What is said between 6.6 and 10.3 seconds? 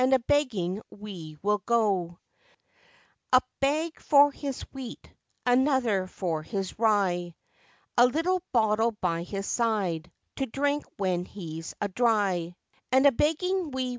rye; A little bottle by his side,